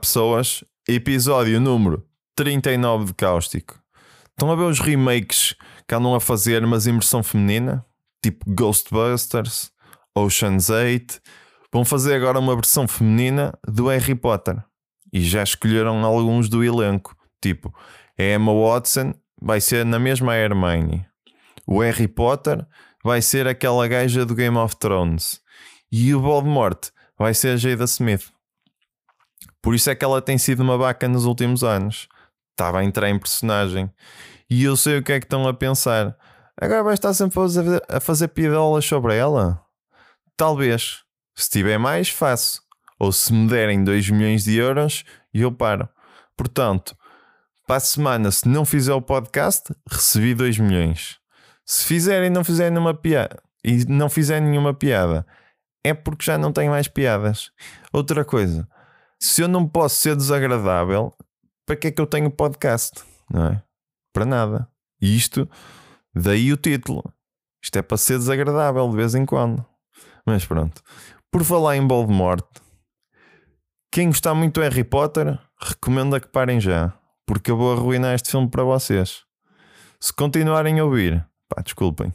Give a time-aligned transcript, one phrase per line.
[0.00, 3.78] Pessoas, episódio número 39 de Cáustico.
[4.30, 5.54] Estão a ver os remakes
[5.86, 7.84] que andam a fazer, mas em versão feminina?
[8.22, 9.70] Tipo Ghostbusters,
[10.14, 11.20] Ocean's 8.
[11.70, 14.56] Vão fazer agora uma versão feminina do Harry Potter.
[15.12, 17.14] E já escolheram alguns do elenco.
[17.42, 17.74] Tipo,
[18.18, 21.04] a Emma Watson vai ser na mesma Hermione.
[21.66, 22.66] O Harry Potter
[23.04, 25.42] vai ser aquela gaja do Game of Thrones.
[25.92, 28.32] E o Voldemort vai ser a Jada Smith.
[29.62, 32.08] Por isso é que ela tem sido uma vaca nos últimos anos.
[32.52, 33.90] Estava a entrar em personagem.
[34.48, 36.16] E eu sei o que é que estão a pensar.
[36.60, 37.38] Agora vai estar sempre
[37.88, 39.64] a fazer, piadolas sobre ela?
[40.36, 41.02] Talvez.
[41.34, 42.62] Se tiver mais, faço.
[42.98, 45.88] Ou se me derem 2 milhões de euros, eu paro.
[46.36, 46.94] Portanto,
[47.66, 51.18] para a semana, se não fizer o podcast, recebi 2 milhões.
[51.64, 55.24] Se fizerem e não fizerem nenhuma piada, e não fizerem nenhuma piada,
[55.84, 57.52] é porque já não tenho mais piadas.
[57.92, 58.68] Outra coisa,
[59.20, 61.14] se eu não posso ser desagradável,
[61.66, 63.02] para que é que eu tenho podcast?
[63.30, 63.62] Não é?
[64.12, 64.68] Para nada.
[65.00, 65.48] E isto,
[66.14, 67.04] daí o título.
[67.62, 69.64] Isto é para ser desagradável de vez em quando.
[70.26, 70.82] Mas pronto.
[71.30, 72.44] Por falar em Voldemort,
[73.92, 76.92] quem gostar muito do Harry Potter, recomendo que parem já,
[77.26, 79.22] porque eu vou arruinar este filme para vocês.
[80.00, 82.12] Se continuarem a ouvir, pá, desculpem.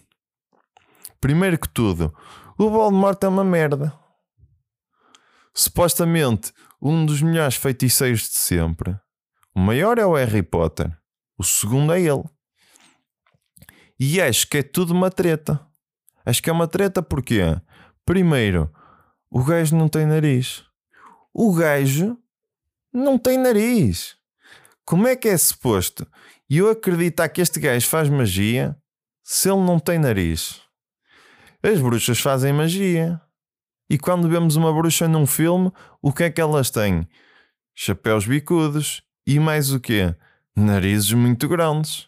[1.21, 2.13] Primeiro que tudo,
[2.57, 3.93] o Voldemort é uma merda.
[5.53, 6.51] Supostamente
[6.87, 8.95] um dos melhores feiticeiros de sempre.
[9.55, 10.95] O maior é o Harry Potter,
[11.35, 12.23] o segundo é ele.
[13.99, 15.59] E acho que é tudo uma treta.
[16.23, 17.39] Acho que é uma treta porque,
[18.05, 18.71] primeiro,
[19.31, 20.63] o gajo não tem nariz.
[21.33, 22.17] O gajo
[22.93, 24.15] não tem nariz.
[24.85, 26.05] Como é que é suposto
[26.47, 28.77] e eu acreditar que este gajo faz magia
[29.23, 30.61] se ele não tem nariz?
[31.63, 33.19] As bruxas fazem magia.
[33.89, 37.07] E quando vemos uma bruxa num filme, o que é que elas têm?
[37.73, 40.15] Chapéus bicudos e mais o quê?
[40.55, 42.07] Narizes muito grandes.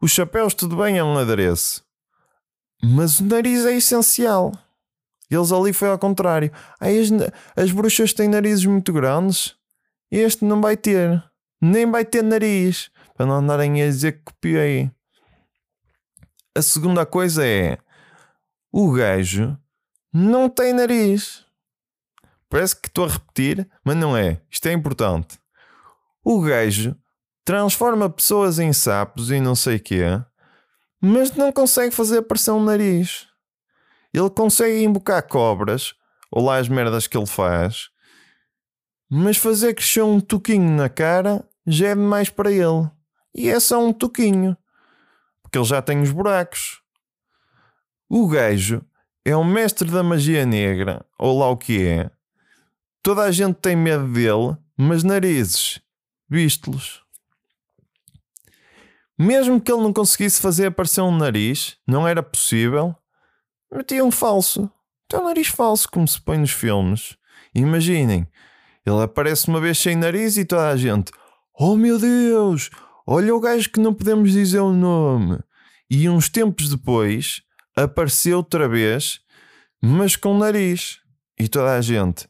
[0.00, 1.84] Os chapéus, tudo bem, é um adereço.
[2.82, 4.52] Mas o nariz é essencial.
[5.30, 6.52] Eles ali foi ao contrário.
[6.80, 7.10] As,
[7.56, 9.56] as bruxas têm narizes muito grandes.
[10.10, 11.22] Este não vai ter.
[11.60, 12.90] Nem vai ter nariz.
[13.14, 14.90] Para não andarem a dizer que copiei.
[16.54, 17.78] A segunda coisa é:
[18.72, 19.58] o gajo
[20.18, 21.44] não tem nariz.
[22.48, 24.40] Parece que estou a repetir, mas não é.
[24.50, 25.38] Isto é importante.
[26.24, 26.96] O gajo
[27.44, 30.04] transforma pessoas em sapos e não sei quê,
[31.00, 33.28] mas não consegue fazer aparecer um nariz.
[34.12, 35.94] Ele consegue embocar cobras,
[36.30, 37.88] ou lá as merdas que ele faz,
[39.08, 42.90] mas fazer crescer um toquinho na cara já é demais para ele.
[43.34, 44.56] E é só um toquinho,
[45.42, 46.82] porque ele já tem os buracos.
[48.08, 48.84] O gajo
[49.24, 52.10] é o mestre da magia negra, ou lá o que é.
[53.02, 55.80] Toda a gente tem medo dele, mas narizes,
[56.28, 57.02] visto-los.
[59.18, 62.94] Mesmo que ele não conseguisse fazer aparecer um nariz, não era possível,
[63.72, 64.70] metia um falso.
[65.08, 67.16] Tem um nariz falso, como se põe nos filmes.
[67.54, 68.28] Imaginem,
[68.86, 71.10] ele aparece uma vez sem nariz e toda a gente,
[71.58, 72.70] oh meu Deus,
[73.06, 75.40] olha o gajo que não podemos dizer o nome.
[75.90, 77.42] E uns tempos depois,
[77.84, 79.20] apareceu outra vez,
[79.80, 81.00] mas com nariz.
[81.38, 82.28] E toda a gente.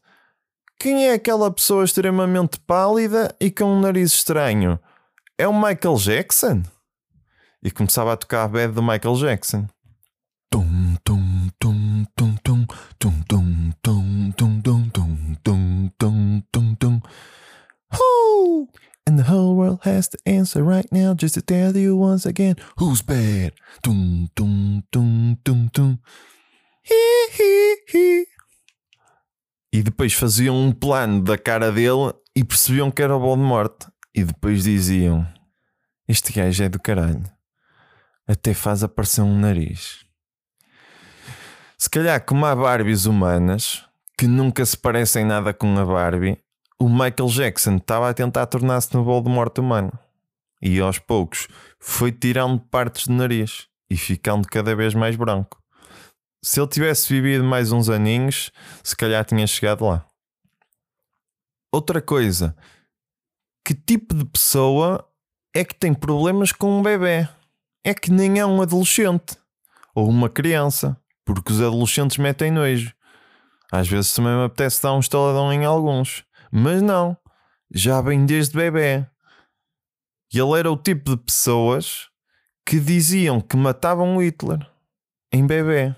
[0.79, 4.79] Quem é aquela pessoa extremamente pálida e com um nariz estranho?
[5.37, 6.63] É o Michael Jackson?
[7.61, 9.67] E começava a tocar a bad do Michael Jackson.
[10.49, 11.18] Tum, tum,
[19.99, 23.51] has to answer right now just to tell you once again who's bad.
[23.83, 25.99] Tum, tum, tum, tum, tum.
[26.89, 28.25] Hi, hi, hi.
[29.71, 33.87] E depois faziam um plano da cara dele e percebiam que era o Voldemort.
[34.15, 35.27] E depois diziam:
[36.07, 37.29] Este gajo é do caralho.
[38.25, 40.05] Até faz aparecer um nariz.
[41.77, 43.85] Se calhar, como há Barbies humanas
[44.17, 46.37] que nunca se parecem nada com a Barbie,
[46.79, 49.91] o Michael Jackson estava a tentar tornar-se no Voldemort humano.
[50.61, 51.47] E aos poucos
[51.79, 55.61] foi tirando partes do nariz e ficando cada vez mais branco.
[56.43, 60.05] Se ele tivesse vivido mais uns aninhos, se calhar tinha chegado lá.
[61.71, 62.55] Outra coisa,
[63.65, 65.05] que tipo de pessoa
[65.53, 67.27] é que tem problemas com um bebê?
[67.83, 69.37] É que nem é um adolescente
[69.93, 72.93] ou uma criança, porque os adolescentes metem nojo.
[73.71, 76.23] Às vezes também me apetece dar um estaladão em alguns.
[76.51, 77.17] Mas não,
[77.71, 79.05] já vem desde bebê.
[80.33, 82.07] E ele era o tipo de pessoas
[82.65, 84.59] que diziam que matavam o Hitler
[85.31, 85.95] em bebê.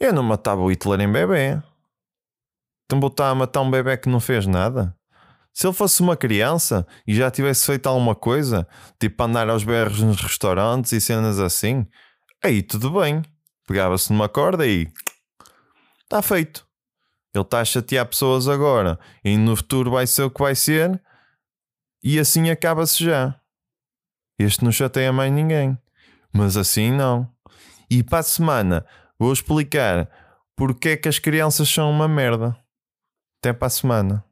[0.00, 1.62] Eu não matava o Hitler em bebê.
[2.84, 4.96] Então vou estar a matar um bebê que não fez nada?
[5.52, 8.66] Se ele fosse uma criança e já tivesse feito alguma coisa,
[8.98, 11.86] tipo andar aos berros nos restaurantes e cenas assim,
[12.42, 13.22] aí tudo bem.
[13.66, 14.90] Pegava-se numa corda e
[16.02, 16.66] está feito.
[17.34, 21.00] Ele está a chatear pessoas agora e no futuro vai ser o que vai ser
[22.02, 23.40] e assim acaba-se já.
[24.38, 25.78] Este não chateia mais ninguém.
[26.32, 27.28] Mas assim não.
[27.90, 28.86] E para a semana
[29.18, 30.10] vou explicar
[30.56, 32.56] porque é que as crianças são uma merda.
[33.40, 34.24] Até para a semana.